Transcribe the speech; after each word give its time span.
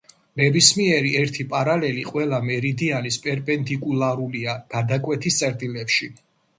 ნებისმიერი 0.39 1.11
ერთი 1.19 1.45
პარალელი 1.51 2.07
ყველა 2.09 2.41
მერიდიანის 2.49 3.21
პერპენდიკულარულია 3.29 4.59
გადაკვეთის 4.77 5.43
წერტილებში. 5.45 6.15